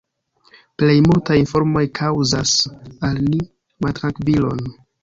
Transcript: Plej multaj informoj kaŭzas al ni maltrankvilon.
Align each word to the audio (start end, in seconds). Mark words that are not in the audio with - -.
Plej 0.81 0.95
multaj 1.09 1.37
informoj 1.41 1.85
kaŭzas 2.01 2.57
al 3.11 3.25
ni 3.31 3.47
maltrankvilon. 3.89 4.69